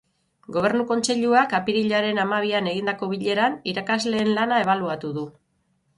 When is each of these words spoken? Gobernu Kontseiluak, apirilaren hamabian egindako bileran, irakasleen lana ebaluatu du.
Gobernu 0.53 0.85
Kontseiluak, 0.91 1.53
apirilaren 1.57 2.21
hamabian 2.23 2.69
egindako 2.71 3.11
bileran, 3.15 3.61
irakasleen 3.75 4.33
lana 4.39 4.63
ebaluatu 4.67 5.13
du. 5.21 5.29